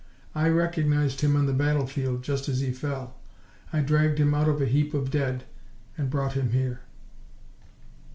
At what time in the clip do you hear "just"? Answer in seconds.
2.23-2.49